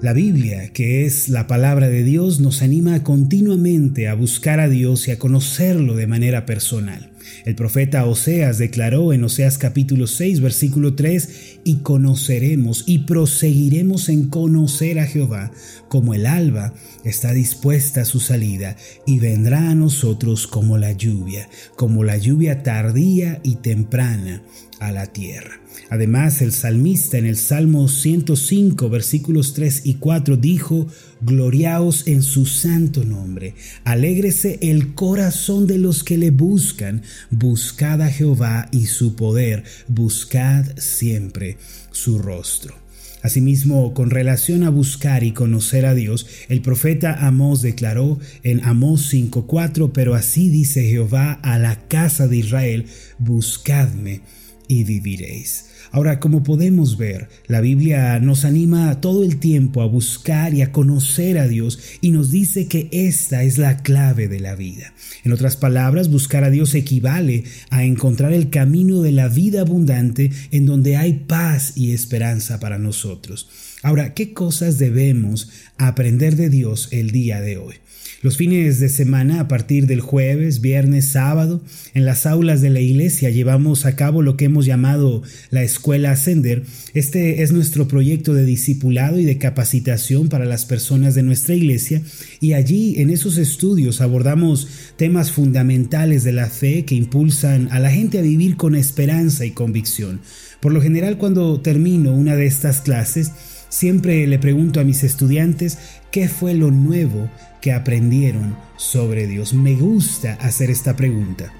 La 0.00 0.12
Biblia, 0.12 0.72
que 0.72 1.06
es 1.06 1.28
la 1.28 1.48
palabra 1.48 1.88
de 1.88 2.04
Dios, 2.04 2.38
nos 2.38 2.62
anima 2.62 3.02
continuamente 3.02 4.06
a 4.06 4.14
buscar 4.14 4.60
a 4.60 4.68
Dios 4.68 5.08
y 5.08 5.10
a 5.10 5.18
conocerlo 5.18 5.96
de 5.96 6.06
manera 6.06 6.46
personal. 6.46 7.10
El 7.44 7.54
profeta 7.54 8.04
Oseas 8.04 8.58
declaró 8.58 9.12
en 9.12 9.24
Oseas 9.24 9.58
capítulo 9.58 10.06
6 10.06 10.40
versículo 10.40 10.94
3, 10.94 11.60
y 11.64 11.76
conoceremos 11.78 12.84
y 12.86 13.00
proseguiremos 13.00 14.08
en 14.08 14.28
conocer 14.28 14.98
a 14.98 15.06
Jehová, 15.06 15.50
como 15.88 16.14
el 16.14 16.26
alba 16.26 16.74
está 17.04 17.32
dispuesta 17.32 18.02
a 18.02 18.04
su 18.04 18.20
salida, 18.20 18.76
y 19.06 19.18
vendrá 19.18 19.70
a 19.70 19.74
nosotros 19.74 20.46
como 20.46 20.78
la 20.78 20.92
lluvia, 20.92 21.48
como 21.76 22.04
la 22.04 22.16
lluvia 22.16 22.62
tardía 22.62 23.40
y 23.42 23.56
temprana 23.56 24.42
a 24.80 24.92
la 24.92 25.06
tierra. 25.06 25.60
Además, 25.90 26.42
el 26.42 26.52
salmista 26.52 27.18
en 27.18 27.26
el 27.26 27.36
Salmo 27.36 27.88
105, 27.88 28.90
versículos 28.90 29.54
3 29.54 29.82
y 29.84 29.94
4 29.94 30.36
dijo, 30.36 30.86
Gloriaos 31.20 32.06
en 32.06 32.22
su 32.22 32.46
santo 32.46 33.04
nombre, 33.04 33.54
alégrese 33.84 34.58
el 34.62 34.94
corazón 34.94 35.66
de 35.66 35.78
los 35.78 36.04
que 36.04 36.18
le 36.18 36.30
buscan, 36.30 37.02
buscad 37.30 38.02
a 38.02 38.10
Jehová 38.10 38.68
y 38.70 38.86
su 38.86 39.16
poder, 39.16 39.64
buscad 39.88 40.64
siempre 40.76 41.58
su 41.90 42.18
rostro. 42.18 42.74
Asimismo, 43.22 43.94
con 43.94 44.10
relación 44.10 44.62
a 44.62 44.70
buscar 44.70 45.24
y 45.24 45.32
conocer 45.32 45.86
a 45.86 45.94
Dios, 45.94 46.26
el 46.48 46.62
profeta 46.62 47.26
Amós 47.26 47.62
declaró 47.62 48.18
en 48.44 48.64
Amós 48.64 49.12
5:4, 49.12 49.92
pero 49.92 50.14
así 50.14 50.48
dice 50.48 50.88
Jehová 50.88 51.32
a 51.42 51.58
la 51.58 51.88
casa 51.88 52.28
de 52.28 52.36
Israel, 52.36 52.86
buscadme 53.18 54.20
y 54.68 54.84
viviréis. 54.84 55.64
Ahora, 55.90 56.20
como 56.20 56.42
podemos 56.42 56.98
ver, 56.98 57.28
la 57.46 57.60
Biblia 57.60 58.20
nos 58.20 58.44
anima 58.44 59.00
todo 59.00 59.24
el 59.24 59.38
tiempo 59.38 59.80
a 59.80 59.86
buscar 59.86 60.52
y 60.52 60.62
a 60.62 60.70
conocer 60.70 61.38
a 61.38 61.48
Dios 61.48 61.78
y 62.00 62.10
nos 62.10 62.30
dice 62.30 62.68
que 62.68 62.88
esta 62.92 63.42
es 63.42 63.56
la 63.56 63.78
clave 63.78 64.28
de 64.28 64.40
la 64.40 64.54
vida. 64.54 64.92
En 65.24 65.32
otras 65.32 65.56
palabras, 65.56 66.10
buscar 66.10 66.44
a 66.44 66.50
Dios 66.50 66.74
equivale 66.74 67.44
a 67.70 67.84
encontrar 67.84 68.32
el 68.32 68.50
camino 68.50 69.00
de 69.00 69.12
la 69.12 69.28
vida 69.28 69.62
abundante 69.62 70.30
en 70.50 70.66
donde 70.66 70.96
hay 70.96 71.24
paz 71.26 71.72
y 71.76 71.92
esperanza 71.92 72.60
para 72.60 72.78
nosotros. 72.78 73.48
Ahora, 73.82 74.12
¿qué 74.12 74.32
cosas 74.32 74.78
debemos 74.78 75.50
aprender 75.76 76.34
de 76.34 76.50
Dios 76.50 76.88
el 76.90 77.12
día 77.12 77.40
de 77.40 77.58
hoy? 77.58 77.76
Los 78.20 78.36
fines 78.36 78.80
de 78.80 78.88
semana, 78.88 79.38
a 79.38 79.46
partir 79.46 79.86
del 79.86 80.00
jueves, 80.00 80.60
viernes, 80.60 81.06
sábado, 81.10 81.62
en 81.94 82.04
las 82.04 82.26
aulas 82.26 82.60
de 82.60 82.70
la 82.70 82.80
iglesia 82.80 83.30
llevamos 83.30 83.86
a 83.86 83.94
cabo 83.94 84.22
lo 84.22 84.36
que 84.36 84.46
hemos 84.46 84.66
llamado 84.66 85.22
la 85.50 85.62
Escuela 85.62 86.10
Ascender. 86.10 86.64
Este 86.94 87.44
es 87.44 87.52
nuestro 87.52 87.86
proyecto 87.86 88.34
de 88.34 88.44
discipulado 88.44 89.20
y 89.20 89.24
de 89.24 89.38
capacitación 89.38 90.28
para 90.28 90.46
las 90.46 90.66
personas 90.66 91.14
de 91.14 91.22
nuestra 91.22 91.54
iglesia 91.54 92.02
y 92.40 92.54
allí 92.54 93.00
en 93.00 93.10
esos 93.10 93.38
estudios 93.38 94.00
abordamos 94.00 94.66
temas 94.96 95.30
fundamentales 95.30 96.24
de 96.24 96.32
la 96.32 96.48
fe 96.48 96.84
que 96.84 96.96
impulsan 96.96 97.68
a 97.70 97.78
la 97.78 97.92
gente 97.92 98.18
a 98.18 98.22
vivir 98.22 98.56
con 98.56 98.74
esperanza 98.74 99.46
y 99.46 99.52
convicción. 99.52 100.20
Por 100.58 100.72
lo 100.72 100.82
general 100.82 101.18
cuando 101.18 101.60
termino 101.60 102.12
una 102.12 102.34
de 102.34 102.46
estas 102.46 102.80
clases, 102.80 103.30
Siempre 103.68 104.26
le 104.26 104.38
pregunto 104.38 104.80
a 104.80 104.84
mis 104.84 105.04
estudiantes 105.04 105.78
qué 106.10 106.28
fue 106.28 106.54
lo 106.54 106.70
nuevo 106.70 107.28
que 107.60 107.72
aprendieron 107.72 108.56
sobre 108.76 109.26
Dios? 109.26 109.52
Me 109.52 109.74
gusta 109.74 110.34
hacer 110.34 110.70
esta 110.70 110.96
pregunta. 110.96 111.52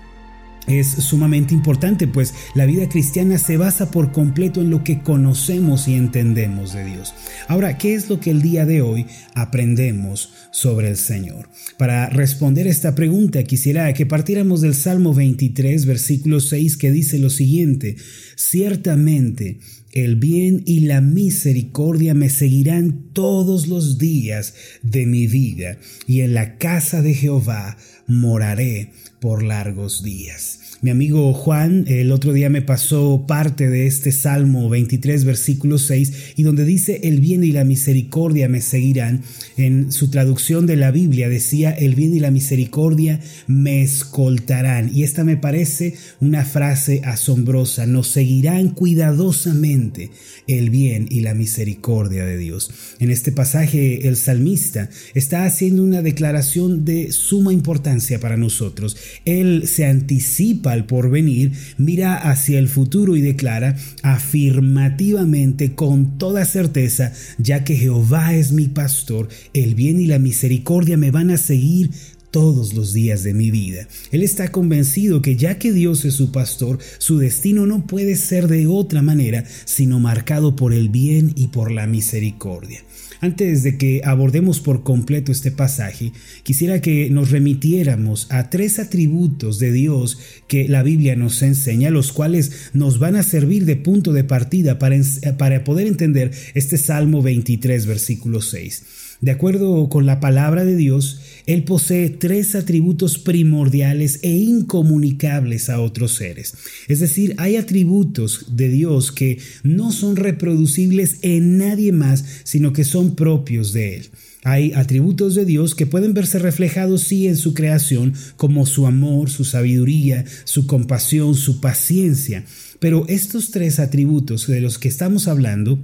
Es 0.67 0.89
sumamente 0.89 1.55
importante, 1.55 2.07
pues 2.07 2.35
la 2.55 2.67
vida 2.67 2.91
cristiana 2.91 3.39
se 3.39 3.57
basa 3.57 3.91
por 3.91 4.13
completo 4.13 4.61
en 4.61 4.69
lo 4.69 4.85
que 4.85 5.01
conocemos 5.01 5.89
y 5.89 5.95
entendemos 5.95 6.75
de 6.75 6.85
Dios. 6.85 7.15
Ahora, 7.47 7.79
¿qué 7.79 7.95
es 7.95 8.11
lo 8.11 8.21
que 8.21 8.31
el 8.31 8.43
día 8.43 8.67
de 8.67 8.83
hoy 8.83 9.07
aprendemos 9.35 10.31
sobre 10.51 10.91
el 10.91 10.99
Señor? 10.99 11.49
Para 11.79 12.11
responder 12.11 12.67
esta 12.67 12.95
pregunta, 12.95 13.45
quisiera 13.45 13.91
que 13.95 14.05
partiéramos 14.05 14.61
del 14.61 14.75
Salmo 14.75 15.15
23, 15.15 15.87
versículo 15.87 16.39
6, 16.39 16.77
que 16.77 16.91
dice 16.91 17.19
lo 17.19 17.31
siguiente, 17.31 17.97
ciertamente 18.37 19.61
el 20.05 20.17
bien 20.17 20.63
y 20.67 20.81
la 20.81 21.01
misericordia 21.01 22.15
me 22.15 22.31
seguirán 22.31 23.11
todos 23.13 23.67
los 23.67 23.99
días 23.99 24.55
de 24.83 25.07
mi 25.07 25.27
vida, 25.27 25.79
y 26.07 26.21
en 26.21 26.35
la 26.35 26.59
casa 26.59 27.03
de 27.03 27.15
Jehová 27.15 27.77
moraré 28.07 28.93
por 29.21 29.43
largos 29.43 30.03
días. 30.03 30.68
Mi 30.81 30.91
amigo 30.91 31.35
Juan 31.35 31.87
el 31.89 32.13
otro 32.13 32.33
día 32.33 32.51
me 32.51 32.63
pasó 32.63 33.25
parte 33.27 33.69
de 33.69 33.89
este 33.89 34.13
Salmo 34.13 34.69
23, 34.69 35.25
versículo 35.25 35.77
6, 35.77 36.35
y 36.37 36.45
donde 36.45 36.65
dice, 36.65 37.01
el 37.03 37.21
bien 37.21 37.43
y 37.43 37.51
la 37.51 37.65
misericordia 37.65 38.49
me 38.49 38.61
seguirán. 38.61 39.23
En 39.57 39.91
su 39.91 40.09
traducción 40.09 40.67
de 40.67 40.77
la 40.77 40.93
Biblia 40.93 41.29
decía, 41.29 41.73
el 41.73 41.97
bien 41.97 42.15
y 42.15 42.21
la 42.21 42.31
misericordia 42.31 43.19
me 43.49 43.83
escoltarán. 43.83 44.93
Y 44.95 45.03
esta 45.03 45.25
me 45.25 45.37
parece 45.37 45.95
una 46.21 46.45
frase 46.45 47.03
asombrosa, 47.05 47.85
nos 47.87 48.07
seguirán 48.07 48.69
cuidadosamente 48.69 50.13
el 50.47 50.71
bien 50.71 51.09
y 51.11 51.23
la 51.23 51.35
misericordia 51.35 52.25
de 52.25 52.39
Dios. 52.39 52.71
En 53.01 53.11
este 53.11 53.33
pasaje 53.33 54.07
el 54.07 54.15
salmista 54.15 54.91
está 55.15 55.45
haciendo 55.45 55.83
una 55.83 56.03
declaración 56.03 56.85
de 56.85 57.11
suma 57.11 57.53
importancia 57.53 58.21
para 58.21 58.37
nosotros. 58.37 58.97
Él 59.25 59.65
se 59.67 59.85
anticipa 59.85 60.68
al 60.73 60.87
porvenir, 60.87 61.53
mira 61.77 62.17
hacia 62.17 62.59
el 62.59 62.69
futuro 62.69 63.17
y 63.17 63.21
declara 63.21 63.77
afirmativamente 64.03 65.75
con 65.75 66.19
toda 66.19 66.45
certeza, 66.45 67.13
ya 67.39 67.65
que 67.65 67.77
Jehová 67.77 68.35
es 68.35 68.53
mi 68.53 68.69
pastor, 68.69 69.29
el 69.55 69.75
bien 69.75 70.01
y 70.01 70.07
la 70.07 70.19
misericordia 70.19 70.97
me 70.97 71.11
van 71.11 71.31
a 71.31 71.37
seguir 71.37 71.91
todos 72.31 72.75
los 72.75 72.93
días 72.93 73.23
de 73.23 73.35
mi 73.35 73.51
vida. 73.51 73.89
Él 74.11 74.23
está 74.23 74.51
convencido 74.51 75.23
que 75.23 75.37
ya 75.37 75.59
que 75.59 75.73
Dios 75.73 76.05
es 76.05 76.15
su 76.15 76.33
pastor, 76.33 76.79
su 76.99 77.19
destino 77.19 77.67
no 77.67 77.87
puede 77.87 78.17
ser 78.17 78.49
de 78.49 78.67
otra 78.67 79.03
manera, 79.03 79.45
sino 79.65 79.99
marcado 80.01 80.57
por 80.57 80.73
el 80.73 80.89
bien 80.89 81.33
y 81.37 81.49
por 81.49 81.71
la 81.71 81.87
misericordia. 81.87 82.83
Antes 83.21 83.65
de 83.65 83.77
que 83.79 84.03
abordemos 84.05 84.61
por 84.61 84.85
completo 84.85 85.33
este 85.33 85.51
pasaje, 85.51 86.13
quisiera 86.45 86.81
que 86.81 87.11
nos 87.11 87.31
remitiéramos 87.31 88.29
a 88.31 88.49
tres 88.49 88.79
atributos 88.79 89.59
de 89.59 89.73
Dios 89.73 90.19
que 90.47 90.69
la 90.69 90.85
Biblia 90.85 91.17
nos 91.17 91.43
enseña, 91.43 91.91
los 91.91 92.13
cuales 92.13 92.71
nos 92.75 93.01
van 93.01 93.17
a 93.17 93.25
servir 93.25 93.65
de 93.65 93.75
punto 93.75 94.13
de 94.13 94.23
partida 94.23 94.79
para, 94.79 94.97
para 95.37 95.65
poder 95.65 95.89
entender 95.89 96.31
este 96.55 96.79
Salmo 96.79 97.21
23, 97.21 97.87
versículo 97.87 98.41
6. 98.41 99.08
De 99.21 99.33
acuerdo 99.33 99.89
con 99.89 100.07
la 100.07 100.21
palabra 100.21 100.65
de 100.65 100.77
Dios, 100.77 101.21
Él 101.47 101.65
posee 101.65 102.09
tres 102.09 102.55
atributos 102.55 103.19
primordiales 103.19 104.21
e 104.23 104.31
incomunicables 104.31 105.71
a 105.71 105.81
otros 105.81 106.13
seres. 106.13 106.55
Es 106.87 107.01
decir, 107.01 107.35
hay 107.39 107.57
atributos 107.57 108.57
de 108.57 108.69
Dios 108.69 109.11
que 109.11 109.39
no 109.65 109.91
son 109.91 110.15
reproducibles 110.15 111.19
en 111.23 111.59
nadie 111.59 111.91
más, 111.91 112.25
sino 112.45 112.73
que 112.73 112.85
son 112.85 113.17
propios 113.17 113.73
de 113.73 113.97
Él. 113.97 114.11
Hay 114.45 114.73
atributos 114.75 115.35
de 115.35 115.45
Dios 115.45 115.75
que 115.75 115.87
pueden 115.87 116.15
verse 116.15 116.39
reflejados 116.39 117.03
sí 117.03 117.27
en 117.27 117.37
su 117.37 117.55
creación, 117.55 118.15
como 118.37 118.67
su 118.67 118.87
amor, 118.87 119.31
su 119.31 119.45
sabiduría, 119.45 120.25
su 120.45 120.69
compasión, 120.69 121.35
su 121.35 121.61
paciencia. 121.61 122.45
Pero 122.79 123.05
estos 123.09 123.51
tres 123.51 123.81
atributos 123.81 124.47
de 124.47 124.61
los 124.61 124.79
que 124.79 124.87
estamos 124.87 125.27
hablando 125.27 125.81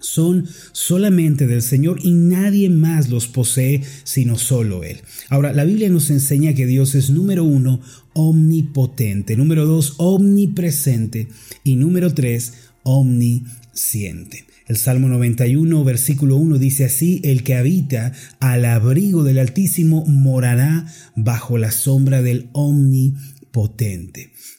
son 0.00 0.46
solamente 0.72 1.46
del 1.46 1.62
Señor 1.62 1.98
y 2.02 2.12
nadie 2.12 2.68
más 2.68 3.08
los 3.08 3.26
posee 3.26 3.82
sino 4.04 4.38
solo 4.38 4.84
Él. 4.84 4.98
Ahora, 5.28 5.52
la 5.52 5.64
Biblia 5.64 5.88
nos 5.88 6.10
enseña 6.10 6.54
que 6.54 6.66
Dios 6.66 6.94
es 6.94 7.10
número 7.10 7.44
uno, 7.44 7.80
omnipotente, 8.12 9.36
número 9.36 9.66
dos, 9.66 9.94
omnipresente 9.98 11.28
y 11.64 11.76
número 11.76 12.14
tres, 12.14 12.54
omnisciente. 12.82 14.44
El 14.66 14.76
Salmo 14.76 15.08
91, 15.08 15.82
versículo 15.82 16.36
1 16.36 16.58
dice 16.58 16.84
así, 16.84 17.22
el 17.24 17.42
que 17.42 17.54
habita 17.54 18.12
al 18.38 18.66
abrigo 18.66 19.24
del 19.24 19.38
Altísimo 19.38 20.04
morará 20.04 20.86
bajo 21.16 21.56
la 21.56 21.70
sombra 21.70 22.20
del 22.20 22.48
omnipotente. 22.52 23.37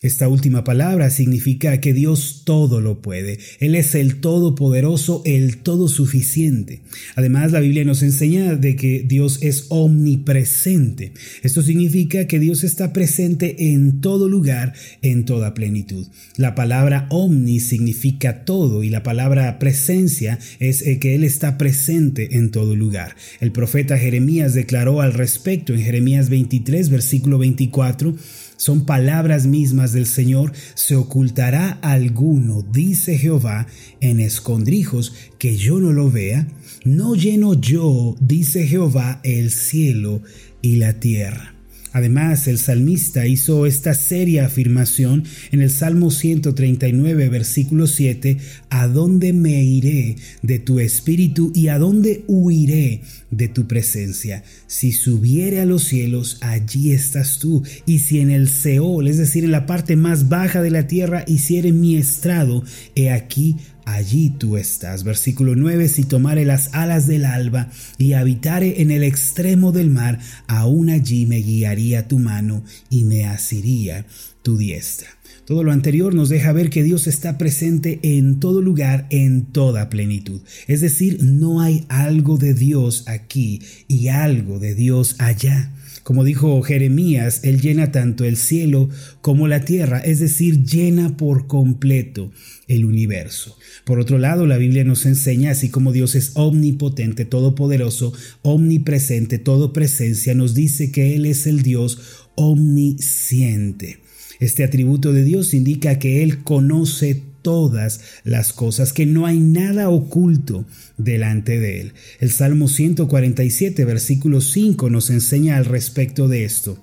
Esta 0.01 0.27
última 0.27 0.63
palabra 0.63 1.09
significa 1.09 1.79
que 1.79 1.93
Dios 1.93 2.43
todo 2.45 2.81
lo 2.81 3.01
puede. 3.01 3.39
Él 3.59 3.75
es 3.75 3.95
el 3.95 4.19
todopoderoso, 4.19 5.21
el 5.25 5.57
todo 5.57 5.87
suficiente. 5.87 6.81
Además, 7.15 7.51
la 7.51 7.61
Biblia 7.61 7.85
nos 7.85 8.03
enseña 8.03 8.55
de 8.55 8.75
que 8.75 9.03
Dios 9.07 9.39
es 9.41 9.67
omnipresente. 9.69 11.13
Esto 11.43 11.61
significa 11.61 12.27
que 12.27 12.39
Dios 12.39 12.63
está 12.63 12.91
presente 12.91 13.71
en 13.71 14.01
todo 14.01 14.27
lugar, 14.27 14.73
en 15.01 15.23
toda 15.23 15.53
plenitud. 15.53 16.07
La 16.35 16.55
palabra 16.55 17.07
omni 17.09 17.61
significa 17.61 18.43
todo 18.43 18.83
y 18.83 18.89
la 18.89 19.03
palabra 19.03 19.59
presencia 19.59 20.39
es 20.59 20.83
que 20.99 21.15
Él 21.15 21.23
está 21.23 21.57
presente 21.57 22.35
en 22.37 22.51
todo 22.51 22.75
lugar. 22.75 23.15
El 23.39 23.51
profeta 23.51 23.97
Jeremías 23.97 24.53
declaró 24.53 25.01
al 25.01 25.13
respecto 25.13 25.73
en 25.73 25.81
Jeremías 25.81 26.29
23, 26.29 26.89
versículo 26.89 27.37
24, 27.37 28.15
Son 28.59 28.83
palabras 28.83 29.47
mismas 29.47 29.93
del 29.93 30.05
Señor, 30.05 30.51
se 30.73 30.97
ocultará 30.97 31.79
alguno, 31.81 32.61
dice 32.61 33.17
Jehová, 33.17 33.67
en 34.01 34.19
escondrijos, 34.19 35.13
que 35.37 35.55
yo 35.55 35.79
no 35.79 35.93
lo 35.93 36.11
vea. 36.11 36.45
No 36.83 37.15
lleno 37.15 37.53
yo, 37.53 38.17
dice 38.19 38.67
Jehová, 38.67 39.21
el 39.23 39.51
cielo 39.51 40.21
y 40.61 40.75
la 40.75 40.99
tierra. 40.99 41.58
Además, 41.91 42.47
el 42.47 42.59
salmista 42.59 43.25
hizo 43.25 43.65
esta 43.65 43.93
seria 43.93 44.45
afirmación 44.45 45.23
en 45.51 45.61
el 45.61 45.71
Salmo 45.71 46.11
139, 46.11 47.29
versículo 47.29 47.87
7, 47.87 48.37
¿A 48.69 48.87
dónde 48.87 49.33
me 49.33 49.63
iré 49.63 50.15
de 50.41 50.59
tu 50.59 50.79
espíritu 50.79 51.51
y 51.55 51.69
a 51.69 51.79
dónde 51.79 52.23
huiré 52.27 53.01
de 53.31 53.47
tu 53.47 53.67
presencia? 53.67 54.43
Si 54.67 54.91
subiere 54.91 55.61
a 55.61 55.65
los 55.65 55.83
cielos, 55.83 56.37
allí 56.41 56.91
estás 56.91 57.39
tú, 57.39 57.63
y 57.85 57.99
si 57.99 58.19
en 58.19 58.29
el 58.29 58.49
Seol, 58.49 59.07
es 59.07 59.17
decir, 59.17 59.43
en 59.43 59.51
la 59.51 59.65
parte 59.65 59.95
más 59.95 60.29
baja 60.29 60.61
de 60.61 60.71
la 60.71 60.87
tierra, 60.87 61.23
hiciere 61.27 61.71
mi 61.71 61.95
estrado, 61.95 62.63
he 62.95 63.09
aquí 63.09 63.55
allí 63.93 64.29
tú 64.29 64.57
estás. 64.57 65.03
Versículo 65.03 65.55
9, 65.55 65.87
si 65.89 66.03
tomare 66.03 66.45
las 66.45 66.73
alas 66.73 67.07
del 67.07 67.25
alba 67.25 67.69
y 67.97 68.13
habitare 68.13 68.81
en 68.81 68.91
el 68.91 69.03
extremo 69.03 69.71
del 69.71 69.89
mar, 69.89 70.19
aún 70.47 70.89
allí 70.89 71.25
me 71.25 71.37
guiaría 71.37 72.07
tu 72.07 72.19
mano 72.19 72.63
y 72.89 73.03
me 73.03 73.25
asiría 73.25 74.05
tu 74.41 74.57
diestra. 74.57 75.09
Todo 75.45 75.63
lo 75.63 75.71
anterior 75.71 76.13
nos 76.13 76.29
deja 76.29 76.51
ver 76.51 76.69
que 76.69 76.83
Dios 76.83 77.07
está 77.07 77.39
presente 77.39 77.99
en 78.03 78.39
todo 78.39 78.61
lugar, 78.61 79.07
en 79.09 79.45
toda 79.45 79.89
plenitud. 79.89 80.41
Es 80.67 80.81
decir, 80.81 81.23
no 81.23 81.61
hay 81.61 81.85
algo 81.89 82.37
de 82.37 82.53
Dios 82.53 83.05
aquí 83.07 83.61
y 83.87 84.09
algo 84.09 84.59
de 84.59 84.75
Dios 84.75 85.15
allá. 85.17 85.71
Como 86.09 86.23
dijo 86.23 86.59
Jeremías, 86.63 87.41
Él 87.43 87.61
llena 87.61 87.91
tanto 87.91 88.25
el 88.25 88.35
cielo 88.35 88.89
como 89.21 89.47
la 89.47 89.63
tierra, 89.63 89.99
es 89.99 90.17
decir, 90.17 90.63
llena 90.63 91.15
por 91.17 91.45
completo 91.45 92.31
el 92.67 92.85
universo. 92.85 93.55
Por 93.85 93.99
otro 93.99 94.17
lado, 94.17 94.47
la 94.47 94.57
Biblia 94.57 94.83
nos 94.83 95.05
enseña, 95.05 95.51
así 95.51 95.69
como 95.69 95.91
Dios 95.91 96.15
es 96.15 96.31
omnipotente, 96.33 97.25
todopoderoso, 97.25 98.11
omnipresente, 98.41 99.37
todo 99.37 99.71
presencia, 99.71 100.33
nos 100.33 100.55
dice 100.55 100.91
que 100.91 101.15
Él 101.15 101.27
es 101.27 101.45
el 101.45 101.61
Dios 101.61 101.99
omnisciente. 102.33 103.99
Este 104.39 104.63
atributo 104.63 105.13
de 105.13 105.23
Dios 105.23 105.53
indica 105.53 105.99
que 105.99 106.23
Él 106.23 106.43
conoce 106.43 107.21
todas 107.41 108.01
las 108.23 108.53
cosas, 108.53 108.93
que 108.93 109.05
no 109.05 109.25
hay 109.25 109.39
nada 109.39 109.89
oculto 109.89 110.65
delante 110.97 111.59
de 111.59 111.81
Él. 111.81 111.93
El 112.19 112.31
Salmo 112.31 112.67
147, 112.67 113.85
versículo 113.85 114.41
5 114.41 114.89
nos 114.89 115.09
enseña 115.09 115.57
al 115.57 115.65
respecto 115.65 116.27
de 116.27 116.45
esto. 116.45 116.81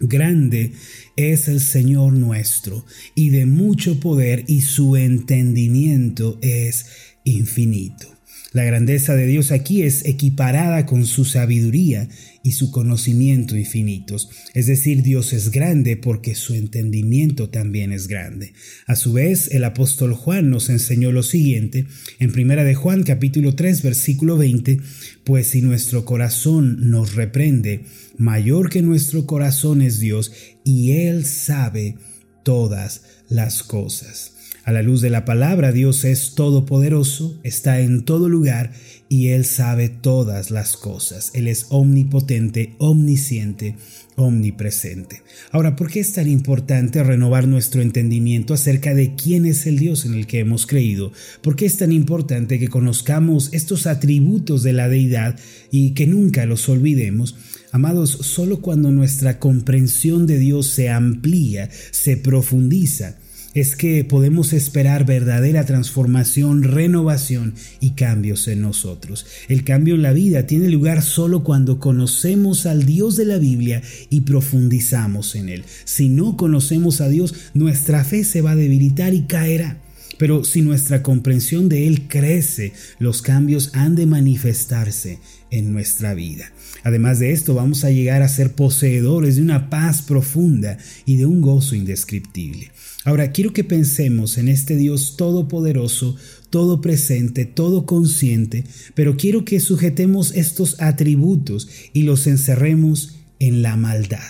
Grande 0.00 0.72
es 1.16 1.48
el 1.48 1.60
Señor 1.60 2.14
nuestro, 2.14 2.84
y 3.14 3.30
de 3.30 3.46
mucho 3.46 4.00
poder, 4.00 4.44
y 4.48 4.62
su 4.62 4.96
entendimiento 4.96 6.38
es 6.42 6.86
infinito. 7.24 8.13
La 8.54 8.62
grandeza 8.62 9.16
de 9.16 9.26
Dios 9.26 9.50
aquí 9.50 9.82
es 9.82 10.04
equiparada 10.04 10.86
con 10.86 11.06
su 11.06 11.24
sabiduría 11.24 12.08
y 12.44 12.52
su 12.52 12.70
conocimiento 12.70 13.56
infinitos. 13.56 14.30
Es 14.54 14.68
decir, 14.68 15.02
Dios 15.02 15.32
es 15.32 15.50
grande 15.50 15.96
porque 15.96 16.36
su 16.36 16.54
entendimiento 16.54 17.50
también 17.50 17.92
es 17.92 18.06
grande. 18.06 18.52
A 18.86 18.94
su 18.94 19.12
vez, 19.12 19.50
el 19.50 19.64
apóstol 19.64 20.14
Juan 20.14 20.50
nos 20.50 20.70
enseñó 20.70 21.10
lo 21.10 21.24
siguiente 21.24 21.86
en 22.20 22.30
Primera 22.30 22.62
de 22.62 22.76
Juan 22.76 23.02
capítulo 23.02 23.56
3 23.56 23.82
versículo 23.82 24.36
20, 24.36 24.78
pues 25.24 25.48
si 25.48 25.60
nuestro 25.60 26.04
corazón 26.04 26.90
nos 26.90 27.16
reprende, 27.16 27.86
mayor 28.18 28.70
que 28.70 28.82
nuestro 28.82 29.26
corazón 29.26 29.82
es 29.82 29.98
Dios 29.98 30.30
y 30.62 30.92
él 30.92 31.24
sabe 31.24 31.96
todas 32.44 33.02
las 33.28 33.64
cosas. 33.64 34.33
A 34.64 34.72
la 34.72 34.80
luz 34.80 35.02
de 35.02 35.10
la 35.10 35.26
palabra, 35.26 35.72
Dios 35.72 36.06
es 36.06 36.34
todopoderoso, 36.34 37.38
está 37.42 37.80
en 37.80 38.02
todo 38.02 38.30
lugar 38.30 38.72
y 39.10 39.28
Él 39.28 39.44
sabe 39.44 39.90
todas 39.90 40.50
las 40.50 40.78
cosas. 40.78 41.30
Él 41.34 41.48
es 41.48 41.66
omnipotente, 41.68 42.74
omnisciente, 42.78 43.76
omnipresente. 44.16 45.20
Ahora, 45.50 45.76
¿por 45.76 45.90
qué 45.90 46.00
es 46.00 46.14
tan 46.14 46.30
importante 46.30 47.04
renovar 47.04 47.46
nuestro 47.46 47.82
entendimiento 47.82 48.54
acerca 48.54 48.94
de 48.94 49.14
quién 49.14 49.44
es 49.44 49.66
el 49.66 49.78
Dios 49.78 50.06
en 50.06 50.14
el 50.14 50.26
que 50.26 50.38
hemos 50.38 50.66
creído? 50.66 51.12
¿Por 51.42 51.56
qué 51.56 51.66
es 51.66 51.76
tan 51.76 51.92
importante 51.92 52.58
que 52.58 52.68
conozcamos 52.68 53.50
estos 53.52 53.86
atributos 53.86 54.62
de 54.62 54.72
la 54.72 54.88
deidad 54.88 55.38
y 55.70 55.90
que 55.90 56.06
nunca 56.06 56.46
los 56.46 56.70
olvidemos? 56.70 57.36
Amados, 57.70 58.12
solo 58.22 58.62
cuando 58.62 58.90
nuestra 58.92 59.38
comprensión 59.38 60.26
de 60.26 60.38
Dios 60.38 60.68
se 60.68 60.88
amplía, 60.88 61.68
se 61.90 62.16
profundiza, 62.16 63.18
es 63.54 63.76
que 63.76 64.04
podemos 64.04 64.52
esperar 64.52 65.06
verdadera 65.06 65.64
transformación, 65.64 66.64
renovación 66.64 67.54
y 67.80 67.90
cambios 67.90 68.48
en 68.48 68.60
nosotros. 68.60 69.24
El 69.48 69.64
cambio 69.64 69.94
en 69.94 70.02
la 70.02 70.12
vida 70.12 70.46
tiene 70.46 70.68
lugar 70.68 71.02
solo 71.02 71.44
cuando 71.44 71.78
conocemos 71.78 72.66
al 72.66 72.84
Dios 72.84 73.16
de 73.16 73.24
la 73.24 73.38
Biblia 73.38 73.80
y 74.10 74.22
profundizamos 74.22 75.36
en 75.36 75.48
Él. 75.48 75.64
Si 75.84 76.08
no 76.08 76.36
conocemos 76.36 77.00
a 77.00 77.08
Dios, 77.08 77.34
nuestra 77.54 78.04
fe 78.04 78.24
se 78.24 78.42
va 78.42 78.52
a 78.52 78.56
debilitar 78.56 79.14
y 79.14 79.22
caerá. 79.22 79.80
Pero 80.18 80.44
si 80.44 80.62
nuestra 80.62 81.02
comprensión 81.02 81.68
de 81.68 81.86
Él 81.86 82.06
crece, 82.08 82.72
los 82.98 83.22
cambios 83.22 83.70
han 83.74 83.94
de 83.94 84.06
manifestarse 84.06 85.18
en 85.58 85.72
nuestra 85.72 86.14
vida. 86.14 86.52
Además 86.82 87.18
de 87.18 87.32
esto, 87.32 87.54
vamos 87.54 87.84
a 87.84 87.90
llegar 87.90 88.22
a 88.22 88.28
ser 88.28 88.52
poseedores 88.52 89.36
de 89.36 89.42
una 89.42 89.70
paz 89.70 90.02
profunda 90.02 90.78
y 91.06 91.16
de 91.16 91.26
un 91.26 91.40
gozo 91.40 91.74
indescriptible. 91.74 92.70
Ahora, 93.04 93.32
quiero 93.32 93.52
que 93.52 93.64
pensemos 93.64 94.38
en 94.38 94.48
este 94.48 94.76
Dios 94.76 95.16
todopoderoso, 95.16 96.16
todo 96.50 96.80
presente, 96.80 97.44
todo 97.44 97.86
consciente, 97.86 98.64
pero 98.94 99.16
quiero 99.16 99.44
que 99.44 99.60
sujetemos 99.60 100.34
estos 100.34 100.80
atributos 100.80 101.68
y 101.92 102.02
los 102.02 102.26
encerremos 102.26 103.16
en 103.38 103.62
la 103.62 103.76
maldad. 103.76 104.20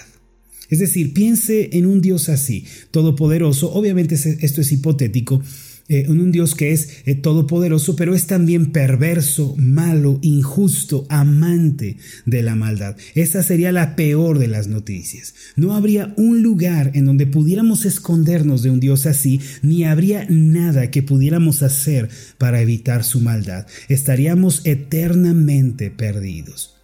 Es 0.71 0.79
decir, 0.79 1.13
piense 1.13 1.71
en 1.73 1.87
un 1.87 2.01
Dios 2.01 2.29
así, 2.29 2.65
todopoderoso, 2.91 3.73
obviamente 3.73 4.15
esto 4.15 4.61
es 4.61 4.73
hipotético, 4.73 5.43
en 5.89 6.07
eh, 6.07 6.09
un 6.09 6.33
Dios 6.33 6.55
que 6.55 6.73
es 6.73 7.03
eh, 7.05 7.15
todopoderoso, 7.15 7.95
pero 7.97 8.15
es 8.15 8.27
también 8.27 8.73
perverso, 8.73 9.55
malo, 9.59 10.19
injusto, 10.23 11.07
amante 11.11 11.99
de 12.25 12.43
la 12.43 12.55
maldad. 12.55 12.97
Esa 13.15 13.43
sería 13.43 13.73
la 13.73 13.95
peor 13.95 14.39
de 14.39 14.49
las 14.49 14.67
noticias. 14.67 15.35
No 15.57 15.75
habría 15.75 16.15
un 16.17 16.43
lugar 16.43 16.93
en 16.95 17.05
donde 17.05 17.27
pudiéramos 17.27 17.85
escondernos 17.85 18.63
de 18.63 18.71
un 18.71 18.81
Dios 18.81 19.05
así, 19.07 19.41
ni 19.63 19.85
habría 19.85 20.27
nada 20.31 20.91
que 20.91 21.03
pudiéramos 21.03 21.63
hacer 21.63 22.09
para 22.39 22.61
evitar 22.61 23.05
su 23.05 23.21
maldad. 23.21 23.67
Estaríamos 23.89 24.63
eternamente 24.65 25.91
perdidos. 25.91 26.77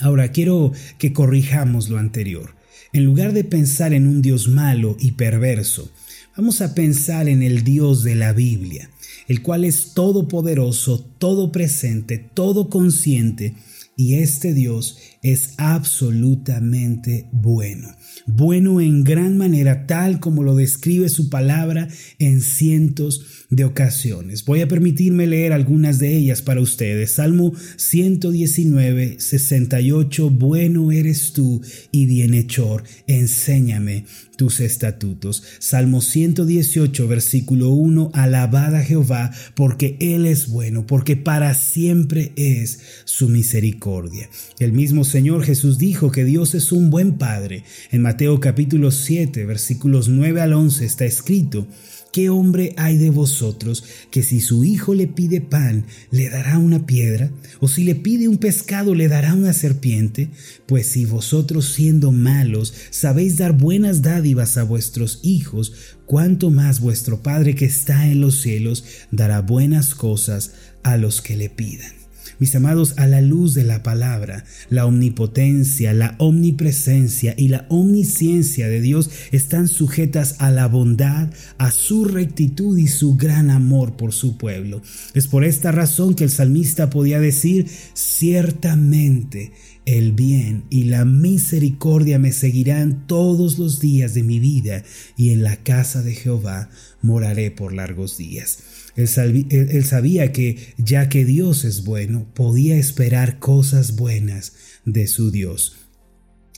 Ahora 0.00 0.32
quiero 0.32 0.72
que 0.98 1.12
corrijamos 1.12 1.88
lo 1.88 1.98
anterior. 1.98 2.54
En 2.92 3.04
lugar 3.04 3.32
de 3.32 3.44
pensar 3.44 3.92
en 3.92 4.06
un 4.06 4.22
Dios 4.22 4.48
malo 4.48 4.96
y 4.98 5.12
perverso, 5.12 5.90
Vamos 6.36 6.60
a 6.60 6.74
pensar 6.74 7.30
en 7.30 7.42
el 7.42 7.64
Dios 7.64 8.02
de 8.02 8.14
la 8.14 8.34
Biblia, 8.34 8.90
el 9.26 9.40
cual 9.40 9.64
es 9.64 9.94
todopoderoso, 9.94 11.02
todo 11.16 11.50
presente, 11.50 12.18
todo 12.18 12.68
consciente, 12.68 13.54
y 13.96 14.16
este 14.16 14.52
Dios 14.52 14.98
es 15.22 15.54
absolutamente 15.56 17.26
bueno. 17.32 17.88
Bueno 18.26 18.82
en 18.82 19.02
gran 19.02 19.38
manera, 19.38 19.86
tal 19.86 20.20
como 20.20 20.42
lo 20.42 20.54
describe 20.54 21.08
su 21.08 21.30
palabra 21.30 21.88
en 22.18 22.42
cientos 22.42 23.35
de 23.50 23.64
ocasiones. 23.64 24.44
Voy 24.44 24.60
a 24.60 24.68
permitirme 24.68 25.26
leer 25.26 25.52
algunas 25.52 25.98
de 25.98 26.16
ellas 26.16 26.42
para 26.42 26.60
ustedes. 26.60 27.12
Salmo 27.12 27.52
119, 27.76 29.20
68. 29.20 30.30
Bueno 30.30 30.90
eres 30.92 31.32
tú 31.32 31.60
y 31.92 32.06
bienhechor, 32.06 32.82
enséñame 33.06 34.04
tus 34.36 34.60
estatutos. 34.60 35.42
Salmo 35.58 36.00
118, 36.00 37.08
versículo 37.08 37.70
1. 37.70 38.10
Alabada 38.14 38.82
Jehová, 38.82 39.32
porque 39.54 39.96
Él 40.00 40.26
es 40.26 40.48
bueno, 40.48 40.86
porque 40.86 41.16
para 41.16 41.54
siempre 41.54 42.32
es 42.36 42.80
su 43.04 43.28
misericordia. 43.28 44.28
El 44.58 44.72
mismo 44.72 45.04
Señor 45.04 45.44
Jesús 45.44 45.78
dijo 45.78 46.10
que 46.10 46.24
Dios 46.24 46.54
es 46.54 46.72
un 46.72 46.90
buen 46.90 47.16
Padre. 47.16 47.64
En 47.90 48.02
Mateo 48.02 48.40
capítulo 48.40 48.90
7, 48.90 49.46
versículos 49.46 50.08
9 50.08 50.40
al 50.40 50.52
11 50.52 50.84
está 50.84 51.04
escrito, 51.04 51.66
¿Qué 52.16 52.30
hombre 52.30 52.72
hay 52.78 52.96
de 52.96 53.10
vosotros 53.10 53.84
que 54.10 54.22
si 54.22 54.40
su 54.40 54.64
hijo 54.64 54.94
le 54.94 55.06
pide 55.06 55.42
pan, 55.42 55.84
le 56.10 56.30
dará 56.30 56.56
una 56.56 56.86
piedra? 56.86 57.30
¿O 57.60 57.68
si 57.68 57.84
le 57.84 57.94
pide 57.94 58.26
un 58.26 58.38
pescado, 58.38 58.94
le 58.94 59.06
dará 59.06 59.34
una 59.34 59.52
serpiente? 59.52 60.30
Pues 60.64 60.86
si 60.86 61.04
vosotros 61.04 61.74
siendo 61.74 62.12
malos 62.12 62.72
sabéis 62.88 63.36
dar 63.36 63.52
buenas 63.52 64.00
dádivas 64.00 64.56
a 64.56 64.62
vuestros 64.62 65.20
hijos, 65.24 65.74
cuánto 66.06 66.50
más 66.50 66.80
vuestro 66.80 67.22
Padre 67.22 67.54
que 67.54 67.66
está 67.66 68.06
en 68.06 68.22
los 68.22 68.40
cielos 68.40 68.86
dará 69.10 69.42
buenas 69.42 69.94
cosas 69.94 70.52
a 70.84 70.96
los 70.96 71.20
que 71.20 71.36
le 71.36 71.50
pidan. 71.50 72.05
Mis 72.38 72.54
amados, 72.54 72.94
a 72.98 73.06
la 73.06 73.22
luz 73.22 73.54
de 73.54 73.64
la 73.64 73.82
palabra, 73.82 74.44
la 74.68 74.84
omnipotencia, 74.84 75.94
la 75.94 76.16
omnipresencia 76.18 77.34
y 77.36 77.48
la 77.48 77.64
omnisciencia 77.70 78.68
de 78.68 78.80
Dios 78.82 79.10
están 79.32 79.68
sujetas 79.68 80.36
a 80.38 80.50
la 80.50 80.68
bondad, 80.68 81.30
a 81.56 81.70
su 81.70 82.04
rectitud 82.04 82.76
y 82.76 82.88
su 82.88 83.16
gran 83.16 83.50
amor 83.50 83.96
por 83.96 84.12
su 84.12 84.36
pueblo. 84.36 84.82
Es 85.14 85.28
por 85.28 85.44
esta 85.44 85.72
razón 85.72 86.14
que 86.14 86.24
el 86.24 86.30
salmista 86.30 86.90
podía 86.90 87.20
decir, 87.20 87.66
ciertamente 87.94 89.52
el 89.86 90.12
bien 90.12 90.64
y 90.68 90.84
la 90.84 91.04
misericordia 91.04 92.18
me 92.18 92.32
seguirán 92.32 93.06
todos 93.06 93.58
los 93.58 93.80
días 93.80 94.14
de 94.14 94.24
mi 94.24 94.40
vida, 94.40 94.82
y 95.16 95.30
en 95.30 95.42
la 95.42 95.56
casa 95.56 96.02
de 96.02 96.14
Jehová 96.14 96.68
moraré 97.00 97.50
por 97.50 97.72
largos 97.72 98.18
días. 98.18 98.58
Él, 98.96 99.84
sabía 99.84 100.32
que, 100.32 100.74
ya 100.78 101.08
que 101.08 101.24
Dios 101.24 101.64
es 101.64 101.84
bueno, 101.84 102.26
podía 102.34 102.76
esperar 102.76 103.38
cosas 103.38 103.96
buenas 103.96 104.54
de 104.84 105.06
su 105.06 105.30
Dios. 105.30 105.85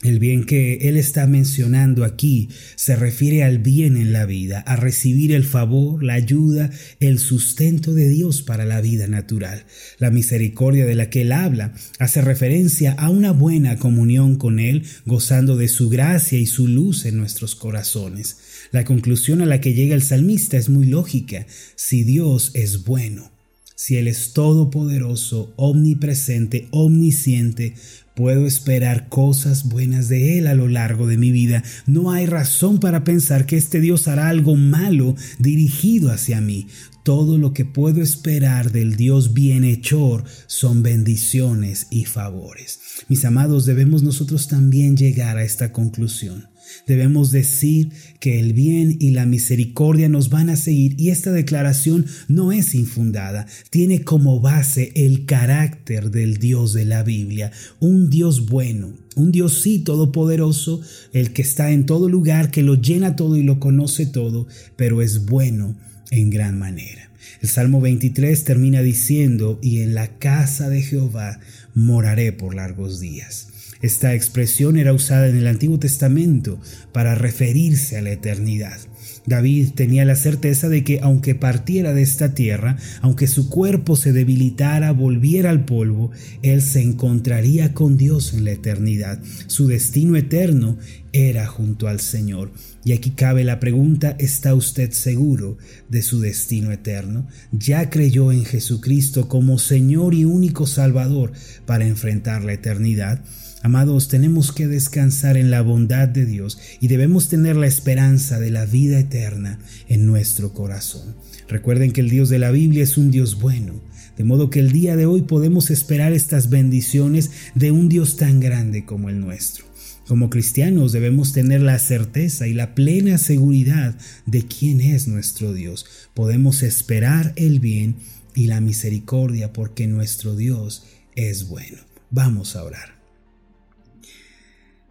El 0.01 0.19
bien 0.19 0.45
que 0.45 0.87
él 0.87 0.95
está 0.95 1.27
mencionando 1.27 2.05
aquí 2.05 2.47
se 2.77 2.95
refiere 2.95 3.43
al 3.43 3.59
bien 3.59 3.97
en 3.97 4.13
la 4.13 4.25
vida, 4.25 4.61
a 4.61 4.77
recibir 4.77 5.33
el 5.33 5.43
favor, 5.43 6.01
la 6.01 6.13
ayuda, 6.13 6.71
el 7.01 7.19
sustento 7.19 7.93
de 7.93 8.07
Dios 8.07 8.41
para 8.41 8.63
la 8.63 8.79
vida 8.79 9.07
natural. 9.07 9.65
La 9.97 10.09
misericordia 10.09 10.85
de 10.85 10.95
la 10.95 11.09
que 11.09 11.23
él 11.23 11.33
habla 11.33 11.73
hace 11.97 12.21
referencia 12.21 12.93
a 12.93 13.09
una 13.09 13.31
buena 13.31 13.75
comunión 13.77 14.37
con 14.37 14.61
él, 14.61 14.85
gozando 15.05 15.57
de 15.57 15.67
su 15.67 15.89
gracia 15.89 16.39
y 16.39 16.45
su 16.45 16.69
luz 16.69 17.05
en 17.05 17.17
nuestros 17.17 17.55
corazones. 17.55 18.37
La 18.71 18.85
conclusión 18.85 19.41
a 19.41 19.45
la 19.45 19.59
que 19.59 19.73
llega 19.73 19.95
el 19.95 20.01
salmista 20.01 20.55
es 20.55 20.69
muy 20.69 20.85
lógica. 20.85 21.45
Si 21.75 22.03
Dios 22.03 22.51
es 22.53 22.85
bueno, 22.85 23.31
si 23.79 23.95
Él 23.95 24.09
es 24.09 24.33
todopoderoso, 24.33 25.53
omnipresente, 25.55 26.67
omnisciente, 26.71 27.75
puedo 28.19 28.45
esperar 28.45 29.07
cosas 29.07 29.69
buenas 29.69 30.09
de 30.09 30.37
Él 30.37 30.47
a 30.47 30.53
lo 30.53 30.67
largo 30.67 31.07
de 31.07 31.15
mi 31.15 31.31
vida. 31.31 31.63
No 31.85 32.11
hay 32.11 32.25
razón 32.25 32.81
para 32.81 33.05
pensar 33.05 33.45
que 33.45 33.55
este 33.55 33.79
Dios 33.79 34.09
hará 34.09 34.27
algo 34.27 34.57
malo 34.57 35.15
dirigido 35.37 36.11
hacia 36.11 36.41
mí. 36.41 36.67
Todo 37.03 37.37
lo 37.37 37.53
que 37.53 37.63
puedo 37.63 38.01
esperar 38.01 38.73
del 38.73 38.97
Dios 38.97 39.33
bienhechor 39.33 40.25
son 40.47 40.83
bendiciones 40.83 41.87
y 41.91 42.03
favores. 42.03 42.81
Mis 43.07 43.23
amados, 43.23 43.65
debemos 43.65 44.03
nosotros 44.03 44.49
también 44.49 44.97
llegar 44.97 45.37
a 45.37 45.45
esta 45.45 45.71
conclusión. 45.71 46.48
Debemos 46.87 47.31
decir 47.31 47.91
que 48.19 48.39
el 48.39 48.53
bien 48.53 48.97
y 48.99 49.11
la 49.11 49.25
misericordia 49.25 50.09
nos 50.09 50.29
van 50.29 50.49
a 50.49 50.55
seguir 50.55 50.95
y 50.97 51.09
esta 51.09 51.31
declaración 51.31 52.05
no 52.27 52.51
es 52.51 52.75
infundada, 52.75 53.47
tiene 53.69 54.03
como 54.03 54.39
base 54.39 54.91
el 54.95 55.25
carácter 55.25 56.11
del 56.11 56.37
Dios 56.37 56.73
de 56.73 56.85
la 56.85 57.03
Biblia, 57.03 57.51
un 57.79 58.09
Dios 58.09 58.47
bueno, 58.47 58.93
un 59.15 59.31
Dios 59.31 59.61
sí 59.61 59.79
todopoderoso, 59.79 60.81
el 61.13 61.33
que 61.33 61.41
está 61.41 61.71
en 61.71 61.85
todo 61.85 62.09
lugar, 62.09 62.51
que 62.51 62.63
lo 62.63 62.75
llena 62.75 63.15
todo 63.15 63.37
y 63.37 63.43
lo 63.43 63.59
conoce 63.59 64.05
todo, 64.05 64.47
pero 64.75 65.01
es 65.01 65.25
bueno 65.25 65.75
en 66.11 66.29
gran 66.29 66.57
manera. 66.57 67.09
El 67.41 67.49
Salmo 67.49 67.79
23 67.79 68.43
termina 68.43 68.81
diciendo, 68.81 69.59
y 69.61 69.81
en 69.81 69.95
la 69.95 70.07
casa 70.17 70.69
de 70.69 70.81
Jehová 70.81 71.39
moraré 71.73 72.33
por 72.33 72.55
largos 72.55 72.99
días. 72.99 73.47
Esta 73.81 74.13
expresión 74.13 74.77
era 74.77 74.93
usada 74.93 75.27
en 75.27 75.37
el 75.37 75.47
Antiguo 75.47 75.79
Testamento 75.79 76.59
para 76.91 77.15
referirse 77.15 77.97
a 77.97 78.01
la 78.01 78.11
eternidad. 78.11 78.77
David 79.25 79.69
tenía 79.75 80.05
la 80.05 80.15
certeza 80.15 80.69
de 80.69 80.83
que 80.83 80.99
aunque 81.01 81.35
partiera 81.35 81.93
de 81.93 82.01
esta 82.01 82.33
tierra, 82.33 82.77
aunque 83.01 83.27
su 83.27 83.49
cuerpo 83.49 83.95
se 83.95 84.11
debilitara, 84.11 84.91
volviera 84.91 85.49
al 85.49 85.65
polvo, 85.65 86.11
él 86.41 86.61
se 86.61 86.81
encontraría 86.81 87.73
con 87.73 87.95
Dios 87.95 88.33
en 88.33 88.43
la 88.43 88.51
eternidad. 88.51 89.21
Su 89.47 89.67
destino 89.67 90.15
eterno 90.15 90.77
era 91.13 91.47
junto 91.47 91.87
al 91.87 91.99
Señor. 91.99 92.51
Y 92.83 92.93
aquí 92.93 93.11
cabe 93.11 93.43
la 93.43 93.59
pregunta, 93.59 94.15
¿está 94.19 94.55
usted 94.55 94.91
seguro 94.91 95.57
de 95.89 96.01
su 96.01 96.19
destino 96.19 96.71
eterno? 96.71 97.27
¿Ya 97.51 97.89
creyó 97.89 98.31
en 98.31 98.45
Jesucristo 98.45 99.27
como 99.27 99.59
Señor 99.59 100.13
y 100.13 100.25
único 100.25 100.65
Salvador 100.65 101.31
para 101.65 101.85
enfrentar 101.85 102.43
la 102.43 102.53
eternidad? 102.53 103.23
Amados, 103.61 104.07
tenemos 104.07 104.53
que 104.53 104.67
descansar 104.67 105.35
en 105.35 105.51
la 105.51 105.61
bondad 105.61 106.07
de 106.07 106.25
Dios 106.25 106.57
y 106.79 106.87
debemos 106.87 107.27
tener 107.27 107.57
la 107.57 107.67
esperanza 107.67 108.39
de 108.39 108.51
la 108.51 108.65
vida 108.65 108.99
eterna 108.99 109.59
en 109.89 110.05
nuestro 110.05 110.53
corazón. 110.53 111.15
Recuerden 111.49 111.91
que 111.91 111.99
el 111.99 112.09
Dios 112.09 112.29
de 112.29 112.39
la 112.39 112.51
Biblia 112.51 112.83
es 112.83 112.97
un 112.97 113.11
Dios 113.11 113.39
bueno, 113.41 113.81
de 114.17 114.23
modo 114.23 114.49
que 114.49 114.59
el 114.59 114.71
día 114.71 114.95
de 114.95 115.05
hoy 115.05 115.23
podemos 115.23 115.71
esperar 115.71 116.13
estas 116.13 116.49
bendiciones 116.49 117.31
de 117.53 117.71
un 117.71 117.89
Dios 117.89 118.15
tan 118.15 118.39
grande 118.39 118.85
como 118.85 119.09
el 119.09 119.19
nuestro. 119.19 119.65
Como 120.07 120.29
cristianos 120.29 120.93
debemos 120.93 121.33
tener 121.33 121.61
la 121.61 121.79
certeza 121.79 122.47
y 122.47 122.53
la 122.53 122.75
plena 122.75 123.17
seguridad 123.17 123.95
de 124.25 124.45
quién 124.45 124.79
es 124.79 125.07
nuestro 125.07 125.53
Dios. 125.53 125.85
Podemos 126.13 126.63
esperar 126.63 127.33
el 127.35 127.59
bien 127.59 127.97
y 128.33 128.47
la 128.47 128.61
misericordia 128.61 129.51
porque 129.51 129.85
nuestro 129.85 130.35
Dios 130.35 130.85
es 131.15 131.47
bueno. 131.49 131.77
Vamos 132.09 132.55
a 132.55 132.63
orar. 132.63 132.98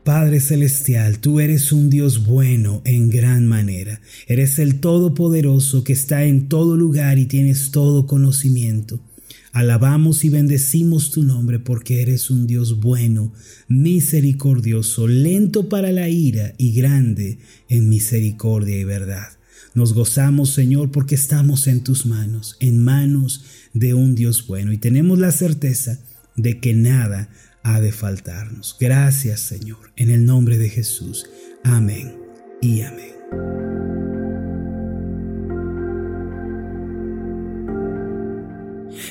Padre 0.08 0.40
Celestial, 0.40 1.18
tú 1.18 1.38
eres 1.38 1.70
un 1.70 1.90
Dios 1.90 2.24
bueno 2.24 2.80
en 2.86 3.10
gran 3.10 3.46
manera. 3.46 4.00
Eres 4.26 4.58
el 4.58 4.80
Todopoderoso 4.80 5.84
que 5.84 5.92
está 5.92 6.24
en 6.24 6.48
todo 6.48 6.78
lugar 6.78 7.18
y 7.18 7.26
tienes 7.26 7.72
todo 7.72 8.06
conocimiento. 8.06 9.00
Alabamos 9.52 10.24
y 10.24 10.30
bendecimos 10.30 11.10
tu 11.10 11.24
nombre 11.24 11.58
porque 11.58 12.00
eres 12.00 12.30
un 12.30 12.46
Dios 12.46 12.80
bueno, 12.80 13.34
misericordioso, 13.68 15.06
lento 15.06 15.68
para 15.68 15.92
la 15.92 16.08
ira 16.08 16.54
y 16.56 16.72
grande 16.72 17.40
en 17.68 17.90
misericordia 17.90 18.78
y 18.78 18.84
verdad. 18.84 19.28
Nos 19.74 19.92
gozamos, 19.92 20.54
Señor, 20.54 20.90
porque 20.90 21.16
estamos 21.16 21.66
en 21.66 21.84
tus 21.84 22.06
manos, 22.06 22.56
en 22.60 22.82
manos 22.82 23.44
de 23.74 23.92
un 23.92 24.14
Dios 24.14 24.46
bueno 24.46 24.72
y 24.72 24.78
tenemos 24.78 25.18
la 25.18 25.32
certeza 25.32 26.00
de 26.34 26.60
que 26.60 26.72
nada 26.72 27.28
ha 27.62 27.80
de 27.80 27.92
faltarnos. 27.92 28.76
Gracias 28.78 29.40
Señor, 29.40 29.92
en 29.96 30.10
el 30.10 30.24
nombre 30.24 30.58
de 30.58 30.68
Jesús. 30.68 31.28
Amén 31.64 32.16
y 32.60 32.82
amén. 32.82 34.17